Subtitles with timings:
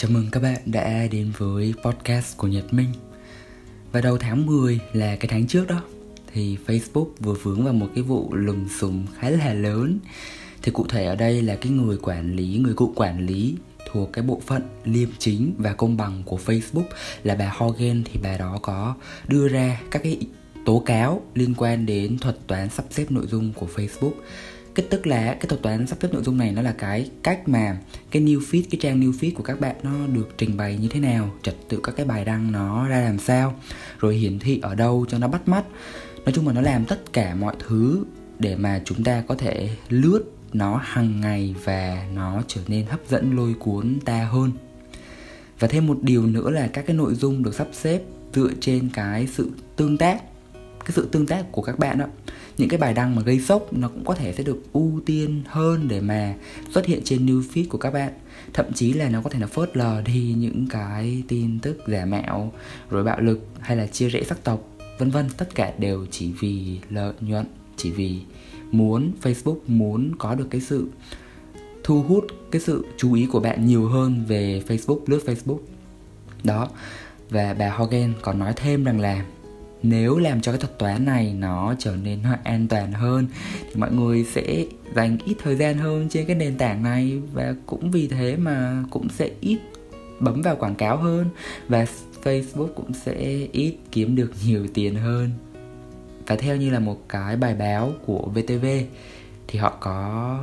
[0.00, 2.88] Chào mừng các bạn đã đến với podcast của Nhật Minh.
[3.92, 5.82] Và đầu tháng 10 là cái tháng trước đó
[6.32, 9.98] Thì Facebook vừa vướng vào một cái vụ lùm xùm khá là lớn.
[10.62, 13.56] Thì cụ thể ở đây là cái người quản lý, người cụ quản lý
[13.92, 16.88] thuộc cái bộ phận liêm chính và công bằng của Facebook
[17.22, 18.02] là bà Hogan.
[18.04, 18.94] Thì bà đó có
[19.28, 20.18] đưa ra các cái
[20.66, 24.12] tố cáo liên quan đến thuật toán sắp xếp nội dung của Facebook
[24.74, 27.48] cái tức là cái thuật toán sắp xếp nội dung này nó là cái cách
[27.48, 27.78] mà
[28.10, 30.88] cái new feed, cái trang new feed của các bạn nó được trình bày như
[30.88, 33.54] thế nào, trật tự các cái bài đăng nó ra làm sao,
[33.98, 35.64] rồi hiển thị ở đâu cho nó bắt mắt.
[36.24, 38.04] Nói chung là nó làm tất cả mọi thứ
[38.38, 43.00] để mà chúng ta có thể lướt nó hàng ngày và nó trở nên hấp
[43.08, 44.52] dẫn, lôi cuốn ta hơn.
[45.58, 48.02] Và thêm một điều nữa là các cái nội dung được sắp xếp
[48.34, 50.22] dựa trên cái sự tương tác
[50.90, 52.06] cái sự tương tác của các bạn đó.
[52.58, 55.42] Những cái bài đăng mà gây sốc nó cũng có thể sẽ được ưu tiên
[55.46, 56.34] hơn để mà
[56.70, 58.12] xuất hiện trên new feed của các bạn.
[58.52, 62.04] Thậm chí là nó có thể là phớt lờ đi những cái tin tức giả
[62.04, 62.52] mạo,
[62.90, 65.28] rồi bạo lực hay là chia rẽ sắc tộc, vân vân.
[65.36, 68.20] Tất cả đều chỉ vì lợi nhuận, chỉ vì
[68.72, 70.86] muốn facebook muốn có được cái sự
[71.84, 75.58] thu hút, cái sự chú ý của bạn nhiều hơn về facebook lướt facebook.
[76.44, 76.68] Đó,
[77.30, 79.24] và bà Hogan còn nói thêm rằng là
[79.82, 83.26] nếu làm cho cái thuật toán này nó trở nên an toàn hơn,
[83.60, 84.64] thì mọi người sẽ
[84.94, 88.84] dành ít thời gian hơn trên cái nền tảng này và cũng vì thế mà
[88.90, 89.58] cũng sẽ ít
[90.20, 91.26] bấm vào quảng cáo hơn
[91.68, 91.86] và
[92.22, 95.30] Facebook cũng sẽ ít kiếm được nhiều tiền hơn.
[96.26, 98.66] Và theo như là một cái bài báo của VTV
[99.48, 100.38] thì họ có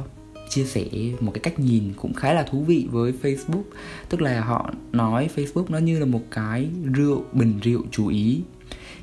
[0.50, 0.84] chia sẻ
[1.20, 3.64] một cái cách nhìn cũng khá là thú vị với Facebook.
[4.10, 8.42] Tức là họ nói Facebook nó như là một cái rượu bình rượu chú ý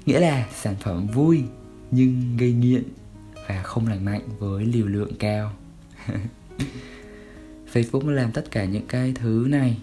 [0.07, 1.43] nghĩa là sản phẩm vui
[1.91, 2.83] nhưng gây nghiện
[3.49, 5.53] và không lành mạnh với liều lượng cao.
[7.73, 9.77] Facebook làm tất cả những cái thứ này,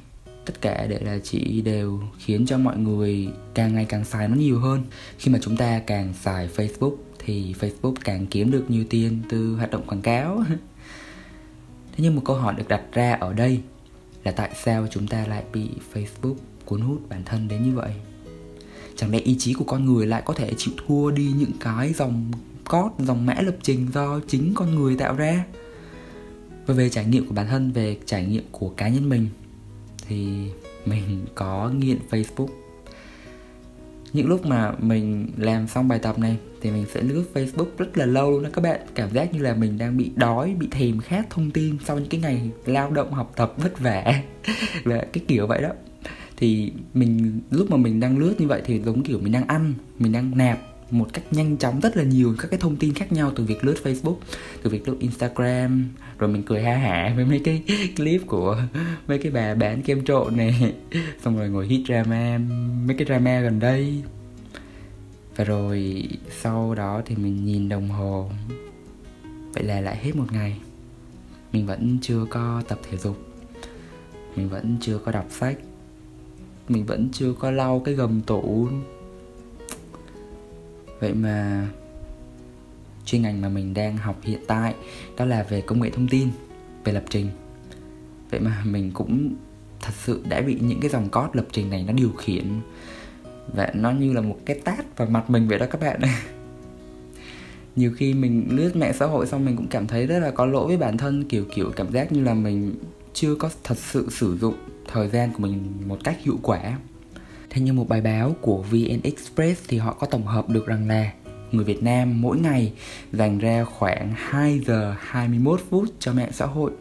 [0.45, 4.35] tất cả để là chị đều khiến cho mọi người càng ngày càng xài nó
[4.35, 4.83] nhiều hơn.
[5.17, 9.55] Khi mà chúng ta càng xài Facebook thì Facebook càng kiếm được nhiều tiền từ
[9.55, 10.43] hoạt động quảng cáo.
[11.91, 13.61] Thế nhưng một câu hỏi được đặt ra ở đây
[14.23, 16.35] là tại sao chúng ta lại bị Facebook
[16.65, 17.93] cuốn hút bản thân đến như vậy?
[19.01, 21.93] Chẳng lẽ ý chí của con người lại có thể chịu thua đi những cái
[21.93, 22.31] dòng
[22.69, 25.45] code dòng mã lập trình do chính con người tạo ra?
[26.65, 29.27] Và về trải nghiệm của bản thân, về trải nghiệm của cá nhân mình,
[30.07, 30.47] thì
[30.85, 32.47] mình có nghiện facebook.
[34.13, 37.97] Những lúc mà mình làm xong bài tập này, thì mình sẽ lướt Facebook rất
[37.97, 38.79] là lâu luôn đó các bạn.
[38.95, 42.09] Cảm giác như là mình đang bị đói, bị thèm khát thông tin sau những
[42.09, 44.21] cái ngày lao động, học tập vất vả.
[44.83, 45.69] Và cái kiểu vậy đó
[46.41, 49.73] thì mình lúc mà mình đang lướt như vậy thì giống kiểu mình đang ăn
[49.99, 50.59] mình đang nạp
[50.91, 53.65] một cách nhanh chóng rất là nhiều các cái thông tin khác nhau từ việc
[53.65, 54.15] lướt Facebook,
[54.63, 57.63] từ việc lướt Instagram, rồi mình cười ha hả với mấy cái
[57.95, 58.63] clip của
[59.07, 60.73] mấy cái bà bán kem trộn này,
[61.23, 62.37] xong rồi ngồi hit drama,
[62.85, 64.03] mấy cái drama gần đây.
[65.35, 66.07] Và rồi
[66.41, 68.31] sau đó thì mình nhìn đồng hồ,
[69.53, 70.57] vậy là lại hết một ngày.
[71.51, 73.17] Mình vẫn chưa có tập thể dục,
[74.35, 75.57] mình vẫn chưa có đọc sách,
[76.67, 78.67] mình vẫn chưa có lau cái gầm tủ.
[80.99, 81.67] Vậy mà
[83.05, 84.75] chuyên ngành mà mình đang học hiện tại
[85.17, 86.27] đó là về công nghệ thông tin,
[86.83, 87.27] về lập trình.
[88.29, 89.35] Vậy mà mình cũng
[89.81, 92.45] thật sự đã bị những cái dòng code lập trình này nó điều khiển
[93.53, 96.01] và nó như là một cái tát vào mặt mình vậy đó các bạn.
[97.75, 100.45] Nhiều khi mình lướt mạng xã hội xong mình cũng cảm thấy rất là có
[100.45, 102.75] lỗi với bản thân, kiểu kiểu cảm giác như là mình
[103.13, 104.55] chưa có thật sự sử dụng
[104.91, 106.77] thời gian của mình một cách hiệu quả.
[107.49, 110.87] Theo như một bài báo của VN Express thì họ có tổng hợp được rằng
[110.87, 111.11] là
[111.51, 112.73] người Việt Nam mỗi ngày
[113.11, 116.71] dành ra khoảng 2 giờ 21 phút cho mạng xã hội.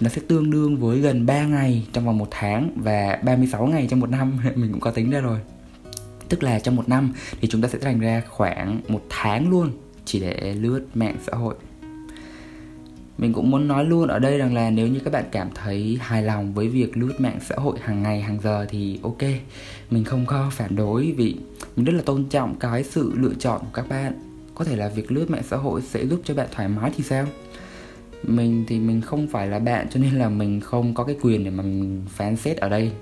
[0.00, 3.86] Nó sẽ tương đương với gần 3 ngày trong vòng một tháng và 36 ngày
[3.90, 4.38] trong một năm.
[4.54, 5.38] Mình cũng có tính ra rồi.
[6.28, 9.70] Tức là trong một năm thì chúng ta sẽ dành ra khoảng một tháng luôn
[10.04, 11.54] chỉ để lướt mạng xã hội
[13.20, 15.98] mình cũng muốn nói luôn ở đây rằng là nếu như các bạn cảm thấy
[16.00, 19.22] hài lòng với việc lướt mạng xã hội hàng ngày, hàng giờ thì ok.
[19.90, 21.36] Mình không có phản đối vì
[21.76, 24.12] mình rất là tôn trọng cái sự lựa chọn của các bạn.
[24.54, 27.04] Có thể là việc lướt mạng xã hội sẽ giúp cho bạn thoải mái thì
[27.04, 27.26] sao?
[28.22, 31.44] Mình thì mình không phải là bạn cho nên là mình không có cái quyền
[31.44, 32.92] để mà mình phán xét ở đây.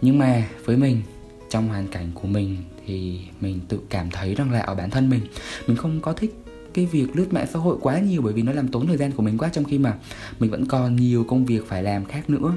[0.00, 1.02] Nhưng mà với mình,
[1.50, 2.56] trong hoàn cảnh của mình
[2.86, 5.20] thì mình tự cảm thấy rằng là ở bản thân mình
[5.66, 6.43] mình không có thích
[6.74, 9.12] cái việc lướt mạng xã hội quá nhiều bởi vì nó làm tốn thời gian
[9.12, 9.98] của mình quá, trong khi mà
[10.38, 12.52] mình vẫn còn nhiều công việc phải làm khác nữa.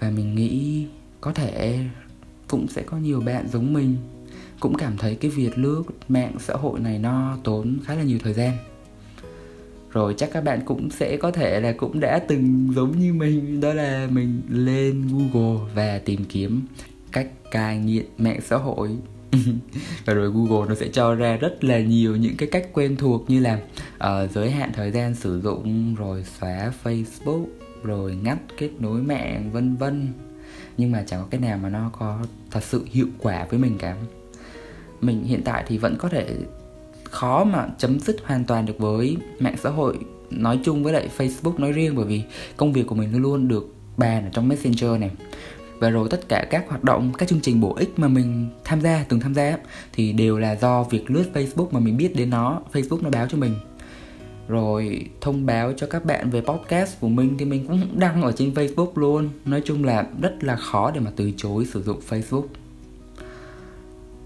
[0.00, 0.84] Và mình nghĩ
[1.20, 1.78] có thể
[2.48, 3.96] cũng sẽ có nhiều bạn giống mình
[4.60, 8.18] cũng cảm thấy cái việc lướt mạng xã hội này nó tốn khá là nhiều
[8.22, 8.56] thời gian.
[9.92, 13.60] Rồi chắc các bạn cũng sẽ có thể là cũng đã từng giống như mình,
[13.60, 16.62] đó là mình lên google và tìm kiếm
[17.12, 18.96] cách cai nghiện mạng xã hội.
[20.04, 23.30] và rồi Google nó sẽ cho ra rất là nhiều những cái cách quen thuộc
[23.30, 23.60] như là
[23.96, 27.46] uh, giới hạn thời gian sử dụng rồi xóa Facebook
[27.82, 30.12] rồi ngắt kết nối mạng vân vân.
[30.76, 32.18] Nhưng mà chẳng có cái nào mà nó có
[32.50, 33.96] thật sự hiệu quả với mình cả.
[35.00, 36.26] Mình hiện tại thì vẫn có thể
[37.04, 39.98] khó mà chấm dứt hoàn toàn được với mạng xã hội
[40.30, 42.22] nói chung với lại Facebook nói riêng bởi vì
[42.56, 45.10] công việc của mình luôn luôn được bàn ở trong Messenger này
[45.78, 48.80] và rồi tất cả các hoạt động, các chương trình bổ ích mà mình tham
[48.80, 49.58] gia, từng tham gia
[49.92, 53.26] thì đều là do việc lướt Facebook mà mình biết đến nó, Facebook nó báo
[53.28, 53.54] cho mình.
[54.48, 58.32] Rồi thông báo cho các bạn về podcast của mình thì mình cũng đăng ở
[58.32, 59.28] trên Facebook luôn.
[59.44, 62.46] Nói chung là rất là khó để mà từ chối sử dụng Facebook.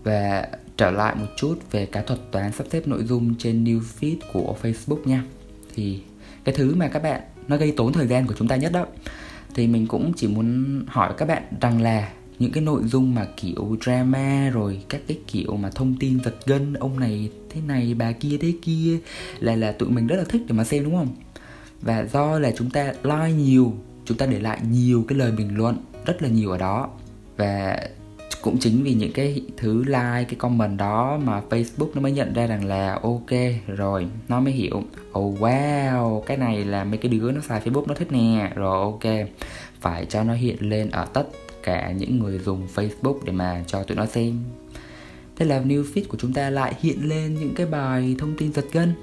[0.05, 3.81] Và trở lại một chút về cái thuật toán sắp xếp nội dung trên new
[4.01, 5.25] feed của Facebook nha.
[5.75, 6.01] Thì
[6.45, 8.87] cái thứ mà các bạn, nó gây tốn thời gian của chúng ta nhất đó
[9.55, 13.27] thì mình cũng chỉ muốn hỏi các bạn rằng là những cái nội dung mà
[13.37, 17.95] kiểu drama rồi các cái kiểu mà thông tin giật gân, ông này thế này,
[17.95, 18.99] bà kia thế kia
[19.41, 21.09] là là tụi mình rất là thích để mà xem, đúng không?
[21.81, 23.75] Và do là chúng ta like nhiều,
[24.05, 25.77] chúng ta để lại nhiều cái lời bình luận,
[26.07, 26.91] rất là nhiều ở đó.
[27.37, 27.79] Và
[28.43, 32.33] cũng chính vì những cái thứ like cái comment đó mà Facebook nó mới nhận
[32.33, 33.31] ra rằng là ok
[33.67, 34.83] rồi nó mới hiểu.
[35.19, 38.53] Oh wow cái này là mấy cái đứa nó xài Facebook nó thích nè.
[38.55, 39.29] Rồi ok
[39.81, 41.29] phải cho nó hiện lên ở tất
[41.63, 44.39] cả những người dùng Facebook để mà cho tụi nó xem.
[45.37, 48.53] Thế là new feed của chúng ta lại hiện lên những cái bài thông tin
[48.53, 48.95] giật gân.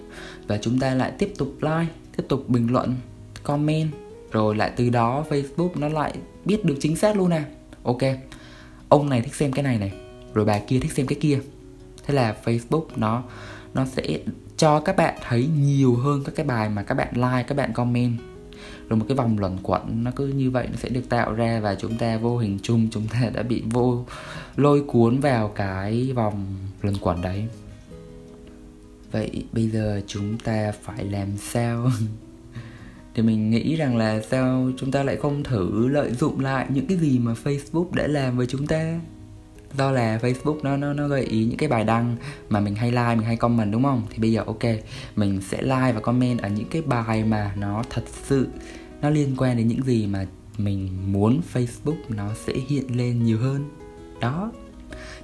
[0.48, 2.96] Và chúng ta lại tiếp tục like, tiếp tục bình luận,
[3.44, 3.90] comment.
[4.32, 6.14] Rồi lại từ đó Facebook nó lại
[6.46, 7.42] biết được chính xác luôn nè.
[7.84, 8.02] Ok,
[8.90, 9.92] ông này thích xem cái này này
[10.34, 11.40] Rồi bà kia thích xem cái kia.
[12.06, 13.24] Thế là Facebook nó
[13.74, 14.20] nó sẽ
[14.58, 17.74] cho các bạn thấy nhiều hơn các cái bài mà các bạn like, các bạn
[17.74, 18.18] comment.
[18.90, 21.60] Rồi một cái vòng luẩn quẩn nó cứ như vậy nó sẽ được tạo ra
[21.60, 24.06] và chúng ta vô hình chung chúng ta đã bị vô
[24.56, 26.46] lôi cuốn vào cái vòng
[26.82, 27.48] luẩn quẩn đấy.
[29.12, 31.92] Vậy bây giờ chúng ta phải làm sao?
[33.18, 36.88] thì mình nghĩ rằng là sao chúng ta lại không thử lợi dụng lại những
[36.88, 39.00] cái gì mà Facebook đã làm với chúng ta?
[39.78, 42.16] Do là Facebook nó nó nó gợi ý những cái bài đăng
[42.50, 44.04] mà mình hay like, mình hay comment đúng không?
[44.10, 44.64] Thì bây giờ ok,
[45.16, 48.48] mình sẽ like và comment ở những cái bài mà nó thật sự
[49.02, 50.26] nó liên quan đến những gì mà
[50.58, 53.70] mình muốn Facebook nó sẽ hiện lên nhiều hơn.
[54.22, 54.52] Đó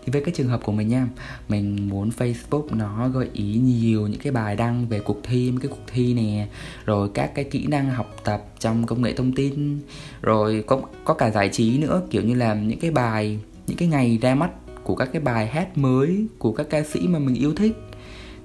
[0.05, 1.07] thì với cái trường hợp của mình nha,
[1.49, 5.67] mình muốn facebook nó gợi ý nhiều những cái bài đăng về cuộc thi cái
[5.69, 6.47] cuộc thi nè,
[6.85, 9.79] rồi các cái kỹ năng học tập trong công nghệ thông tin,
[10.21, 13.87] rồi có có cả giải trí nữa, kiểu như là những cái bài, những cái
[13.87, 14.51] ngày ra mắt
[14.83, 17.77] của các cái bài hát mới của các ca sĩ mà mình yêu thích.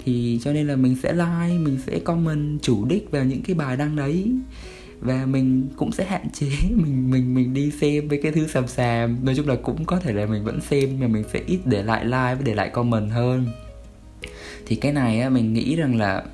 [0.05, 3.55] Thì cho nên là mình sẽ like, mình sẽ comment chủ đích vào những cái
[3.55, 4.33] bài đăng đấy
[5.01, 8.69] và mình cũng sẽ hạn chế mình mình mình đi xem với cái thứ xàm
[8.69, 9.19] xàm.
[9.23, 11.59] Nói chung là cũng có thể là mình vẫn xem nhưng mà mình sẽ ít
[11.65, 13.47] để lại like và để lại comment hơn.
[14.67, 16.25] Thì cái này á mình nghĩ rằng là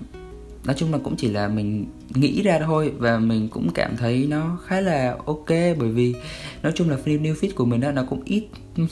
[0.65, 4.27] nói chung là cũng chỉ là mình nghĩ ra thôi và mình cũng cảm thấy
[4.31, 5.49] nó khá là ok.
[5.49, 6.15] Bởi vì
[6.63, 8.45] nói chung là phim new feed của mình đó nó cũng ít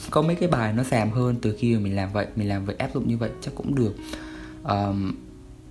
[0.09, 2.65] có mấy cái bài nó xàm hơn từ khi mà mình làm vậy mình làm
[2.65, 3.95] vậy áp dụng như vậy chắc cũng được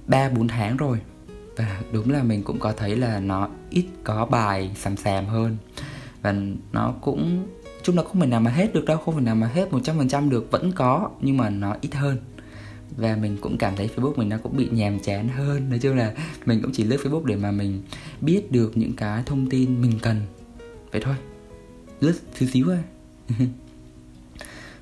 [0.07, 0.99] ba um, bốn tháng rồi
[1.57, 5.57] và đúng là mình cũng có thấy là nó ít có bài xàm sàm hơn.
[6.23, 6.35] Và
[6.73, 7.47] nó cũng,
[7.83, 9.81] chung là không phải nào mà hết được đâu, không phải nào mà hết một
[9.85, 12.17] trăm phần trăm được, vẫn có, nhưng mà nó ít hơn.
[12.97, 15.71] Và mình cũng cảm thấy Facebook mình nó cũng bị nhàm chán hơn.
[15.71, 16.15] Nói chung là
[16.47, 17.83] mình cũng chỉ lướt Facebook để mà mình
[18.21, 20.17] biết được những cái thông tin mình cần.
[20.93, 21.15] Vậy thôi.
[22.01, 22.79] Lướt xíu xíu thôi.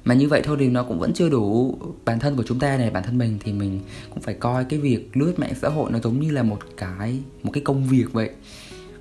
[0.05, 2.77] mà như vậy thôi thì nó cũng vẫn chưa đủ bản thân của chúng ta
[2.77, 2.91] này.
[2.91, 3.81] Bản thân mình thì mình
[4.11, 7.19] cũng phải coi cái việc lướt mạng xã hội nó giống như là một cái
[7.43, 8.31] một cái công việc vậy.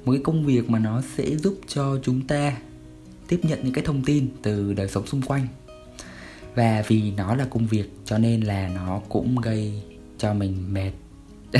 [0.06, 2.58] Một cái công việc mà nó sẽ giúp cho chúng ta
[3.28, 5.48] tiếp nhận những cái thông tin từ đời sống xung quanh.
[6.56, 9.82] Và vì nó là công việc cho nên là nó cũng gây
[10.18, 10.92] cho mình mệt.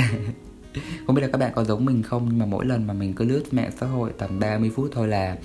[1.06, 3.12] Không biết là các bạn có giống mình không, nhưng mà mỗi lần mà mình
[3.12, 5.36] cứ lướt mạng xã hội tầm 30 phút thôi là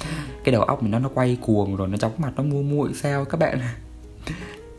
[0.43, 2.93] cái đầu óc mình nó nó quay cuồng rồi, nó chóng mặt, nó mua muội
[2.93, 3.59] sao các bạn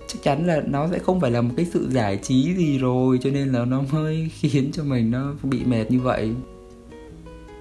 [0.07, 3.19] chắc chắn là nó sẽ không phải là một cái sự giải trí gì rồi
[3.23, 6.33] cho nên là nó mới khiến cho mình nó bị mệt như vậy.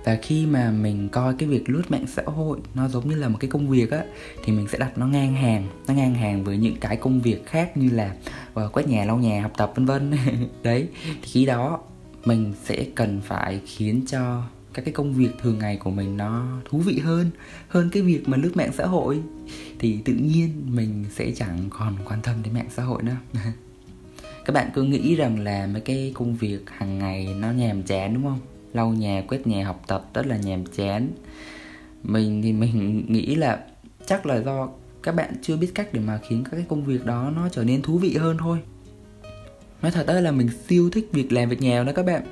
[0.05, 3.29] Và khi mà mình coi cái việc lướt mạng xã hội nó giống như là
[3.29, 4.03] một cái công việc á
[4.43, 7.45] thì mình sẽ đặt nó ngang hàng nó ngang hàng với những cái công việc
[7.45, 8.15] khác như là
[8.65, 10.13] uh, quét nhà lau nhà học tập vân vân.
[10.63, 11.79] Đấy thì khi đó
[12.25, 14.41] mình sẽ cần phải khiến cho
[14.75, 17.29] các cái công việc thường ngày của mình nó thú vị hơn
[17.67, 19.21] hơn cái việc mà lướt mạng xã hội.
[19.79, 23.17] Thì tự nhiên mình sẽ chẳng còn quan tâm đến mạng xã hội nữa.
[24.45, 28.13] Các bạn cứ nghĩ rằng là mấy cái công việc hàng ngày nó nhàm chán,
[28.13, 28.39] đúng không?
[28.73, 31.09] Lau nhà, quét nhà, học tập rất là nhàm chán.
[32.03, 33.59] Mình thì mình nghĩ là
[34.05, 34.69] chắc là do
[35.03, 37.63] các bạn chưa biết cách để mà khiến các cái công việc đó nó trở
[37.63, 38.59] nên thú vị hơn thôi.
[39.81, 42.23] Nói thật đó là mình siêu thích việc làm việc nhà đó các bạn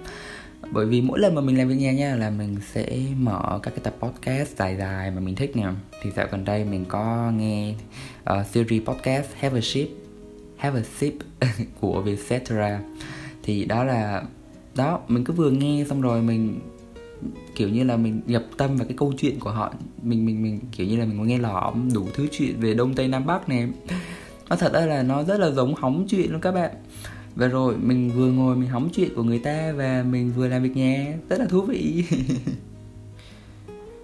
[0.72, 3.72] bởi vì mỗi lần mà mình làm việc nhà nha là mình sẽ mở các
[3.72, 5.65] cái tập podcast dài dài mà mình thích nè.
[6.01, 7.74] Thì dạo gần đây mình có nghe
[8.29, 9.89] uh, series podcast Have a Sip
[10.58, 11.13] Have a Sip
[11.79, 12.79] của Vietcetera.
[13.43, 14.24] Thì đó là
[14.75, 16.60] đó mình cứ vừa nghe xong rồi mình
[17.55, 19.74] kiểu như là mình nhập tâm vào cái câu chuyện của họ.
[20.01, 22.93] Mình mình mình kiểu như là mình có nghe lỏm đủ thứ chuyện về đông
[22.93, 23.67] tây nam bắc này
[24.50, 26.72] nó thật ra là nó rất là giống hóng chuyện luôn các bạn
[27.35, 30.63] và rồi mình vừa ngồi mình hóng chuyện của người ta và mình vừa làm
[30.63, 31.17] việc nhà.
[31.29, 32.03] Rất là thú vị.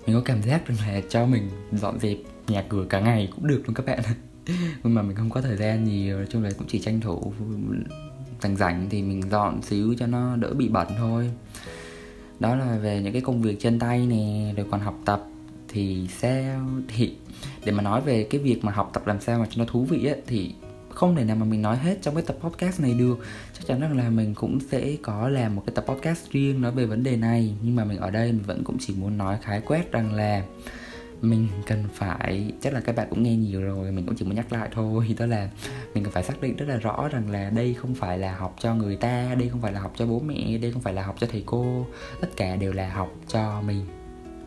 [0.06, 2.18] Mình có cảm giác rằng là cho mình dọn dẹp
[2.48, 4.00] nhà cửa cả ngày cũng được luôn các bạn.
[4.84, 7.34] Nhưng mà mình không có thời gian nhiều, nói chung là cũng chỉ tranh thủ
[8.42, 11.32] rảnh rảnh thì mình dọn xíu cho nó đỡ bị bẩn thôi.
[12.40, 15.26] Đó là về những cái công việc chân tay nè, rồi còn học tập
[15.68, 17.14] thì sao, thì
[17.66, 19.84] để mà nói về cái việc mà học tập làm sao mà cho nó thú
[19.84, 20.54] vị á, thì
[21.00, 23.20] không thể nào mà mình nói hết trong cái tập podcast này được.
[23.54, 26.72] Chắc chắn rằng là mình cũng sẽ có làm một cái tập podcast riêng nói
[26.72, 29.38] về vấn đề này, nhưng mà mình ở đây mình vẫn cũng chỉ muốn nói
[29.42, 30.44] khái quát rằng là
[31.22, 34.36] mình cần phải, chắc là các bạn cũng nghe nhiều rồi, mình cũng chỉ muốn
[34.36, 35.50] nhắc lại thôi, đó là
[35.94, 38.56] mình cần phải xác định rất là rõ rằng là đây không phải là học
[38.60, 41.04] cho người ta, đây không phải là học cho bố mẹ, đây không phải là
[41.04, 41.86] học cho thầy cô,
[42.22, 43.86] tất cả đều là học cho mình,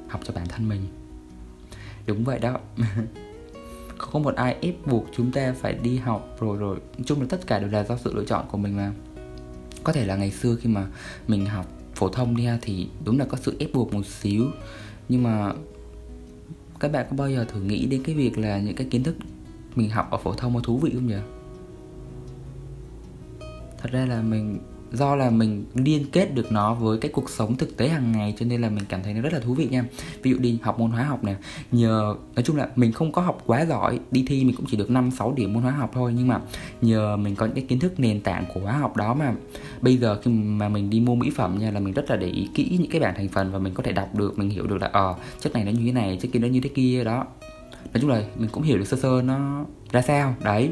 [0.09, 0.81] học cho bản thân mình.
[2.07, 2.61] Đúng vậy đó.
[4.03, 6.77] không một ai ép buộc chúng ta phải đi học rồi rồi.
[6.77, 8.93] Nói chung là tất cả đều là do sự lựa chọn của mình mà.
[9.85, 10.87] Có thể là ngày xưa khi mà
[11.29, 14.47] mình học phổ thông đi ha, thì đúng là có sự ép buộc một xíu.
[15.09, 15.53] Nhưng mà
[16.81, 19.17] các bạn có bao giờ thử nghĩ đến cái việc là những cái kiến thức
[19.75, 21.15] mình học ở phổ thông có thú vị không nhỉ?
[23.79, 24.59] Thật ra là mình
[24.93, 28.35] do là mình liên kết được nó với cái cuộc sống thực tế hàng ngày,
[28.39, 29.85] cho nên là mình cảm thấy nó rất là thú vị nha.
[30.23, 31.35] Ví dụ đi, học môn hóa học nè.
[31.73, 34.77] Nhờ, nói chung là mình không có học quá giỏi, đi thi mình cũng chỉ
[34.77, 36.41] được 5 6 điểm môn hóa học thôi, nhưng mà
[36.81, 39.35] nhờ mình có những cái kiến thức nền tảng của hóa học đó mà
[39.81, 42.27] bây giờ khi mà mình đi mua mỹ phẩm nha, là mình rất là để
[42.27, 44.67] ý kỹ những cái bảng thành phần và mình có thể đọc được, mình hiểu
[44.67, 47.05] được là ờ chất này nó như thế này, chất kia nó như thế kia,
[47.05, 47.27] đó.
[47.93, 50.71] Nói chung là mình cũng hiểu được sơ sơ nó ra sao, đấy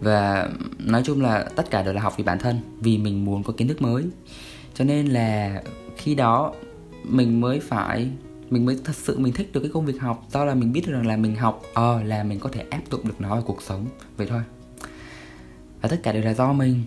[0.00, 3.42] và nói chung là tất cả đều là học vì bản thân vì mình muốn
[3.42, 4.04] có kiến thức mới.
[4.74, 5.62] Cho nên là
[5.96, 6.52] khi đó
[7.04, 8.08] mình mới phải
[8.50, 10.26] mình mới thật sự mình thích được cái công việc học.
[10.32, 12.64] Do là mình biết được rằng là mình học ờ à, là mình có thể
[12.70, 13.86] áp dụng được nó vào cuộc sống.
[14.16, 14.40] Vậy thôi.
[15.82, 16.82] Và tất cả đều là do mình.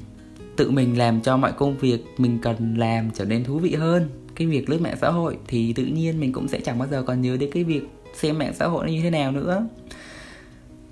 [0.56, 4.10] Tự mình làm cho mọi công việc mình cần làm trở nên thú vị hơn.
[4.36, 7.04] Cái việc lướt mạng xã hội thì tự nhiên mình cũng sẽ chẳng bao giờ
[7.04, 9.68] còn nhớ đến cái việc xem mạng xã hội nó như thế nào nữa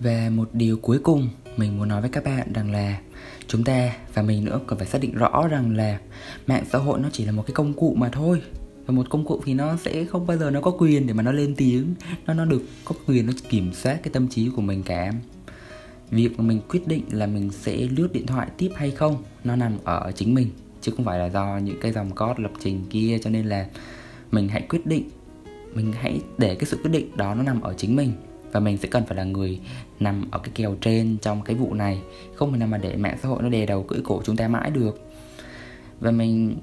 [0.01, 2.99] và một điều cuối cùng mình muốn nói với các bạn rằng là
[3.47, 5.99] chúng ta và mình nữa cần phải xác định rõ rằng là
[6.47, 8.41] mạng xã hội nó chỉ là một cái công cụ mà thôi.
[8.85, 11.23] Và một công cụ thì nó sẽ không bao giờ nó có quyền để mà
[11.23, 11.93] nó lên tiếng.
[12.27, 15.13] Nó nó được có quyền nó kiểm soát cái tâm trí của mình cả.
[16.11, 19.55] Việc mà mình quyết định là mình sẽ lướt điện thoại tiếp hay không, nó
[19.55, 20.49] nằm ở chính mình,
[20.81, 23.19] chứ không phải là do những cái dòng code lập trình kia.
[23.23, 23.67] Cho nên là
[24.31, 25.09] mình hãy quyết định,
[25.73, 28.11] mình hãy để cái sự quyết định đó nó nằm ở chính mình
[28.51, 29.59] và mình sẽ cần phải là người
[29.99, 32.01] nằm ở cái kèo trên trong cái vụ này.
[32.35, 34.47] Không thể nào mà để mạng xã hội nó đè đầu cưỡi cổ chúng ta
[34.47, 35.11] mãi được.
[35.99, 36.55] Và mình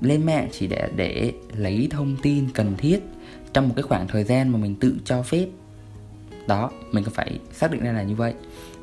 [0.00, 3.00] lên mạng chỉ để để lấy thông tin cần thiết
[3.52, 5.46] trong một cái khoảng thời gian mà mình tự cho phép.
[6.46, 8.34] Đó, mình có phải xác định ra là như vậy.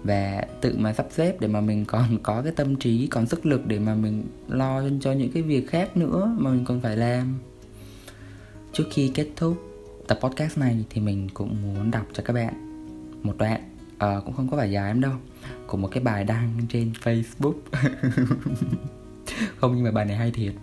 [0.03, 3.45] Và tự mà sắp xếp để mà mình còn có cái tâm trí, còn sức
[3.45, 6.97] lực để mà mình lo cho những cái việc khác nữa mà mình còn phải
[6.97, 7.39] làm.
[8.74, 9.75] Trước khi kết thúc
[10.07, 12.53] tập podcast này thì mình cũng muốn đọc cho các bạn
[13.24, 13.62] một đoạn.
[13.97, 15.13] À, cũng không có phải dài lắm đâu
[15.67, 17.53] của một cái bài đăng trên Facebook.
[19.57, 20.53] Không nhưng mà bài này hay thiệt.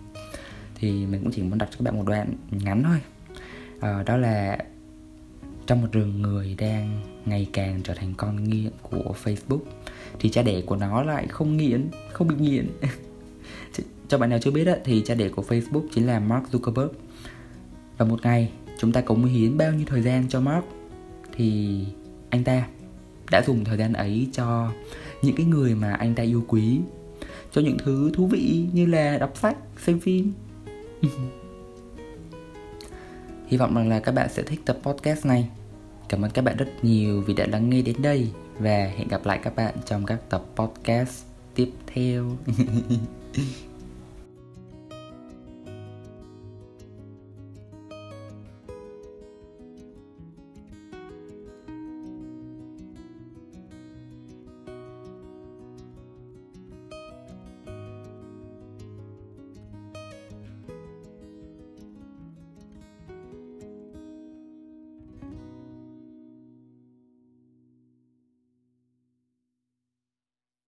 [0.75, 2.99] Thì mình cũng chỉ muốn đọc cho các bạn một đoạn ngắn thôi.
[3.79, 4.57] À, đó là
[5.67, 9.59] trong một rừng người đang ngày càng trở thành con nghiện của Facebook
[10.19, 12.67] thì cha đẻ của nó lại không nghiện không bị nghiện.
[14.07, 16.89] Cho bạn nào chưa biết đó, thì cha đẻ của Facebook chính là Mark Zuckerberg.
[17.97, 18.51] Và một ngày
[18.83, 20.65] chúng ta cống hiến bao nhiêu thời gian cho Mark?
[21.35, 21.79] Thì
[22.29, 22.67] anh ta
[23.31, 24.71] đã dùng thời gian ấy cho
[25.21, 26.79] những cái người mà anh ta yêu quý,
[27.51, 30.33] cho những thứ thú vị như là đọc sách, xem phim.
[33.47, 35.49] Hy vọng rằng là các bạn sẽ thích tập podcast này.
[36.09, 39.25] Cảm ơn các bạn rất nhiều vì đã lắng nghe đến đây và hẹn gặp
[39.25, 41.23] lại các bạn trong các tập podcast
[41.55, 42.37] tiếp theo.